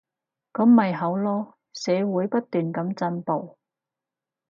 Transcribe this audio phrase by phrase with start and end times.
[0.53, 3.59] 噉咪好囉，社會不斷噉進步